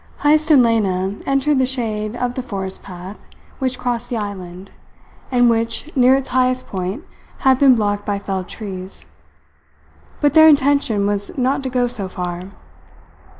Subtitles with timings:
[0.23, 3.23] Heyst and Lena entered the shade of the forest path
[3.59, 4.71] which crossed the island,
[5.31, 7.03] and which, near its highest point
[7.41, 9.05] had been blocked by felled trees.
[10.19, 12.49] But their intention was not to go so far.